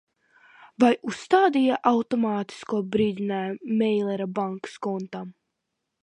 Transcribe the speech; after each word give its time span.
Vai 0.83 0.89
uzstādīji 1.09 1.75
automātisko 1.91 2.79
brīdinājumu 2.95 3.77
Meilera 3.81 4.27
bankas 4.39 4.79
kontam? 4.87 5.29